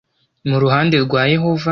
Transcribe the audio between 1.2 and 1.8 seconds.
Yehova